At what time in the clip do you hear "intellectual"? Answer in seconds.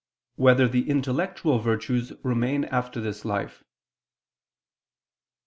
0.89-1.59